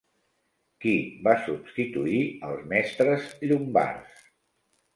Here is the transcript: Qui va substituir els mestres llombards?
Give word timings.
Qui 0.85 0.93
va 1.27 1.35
substituir 1.49 2.23
els 2.49 2.65
mestres 2.73 3.31
llombards? 3.51 4.27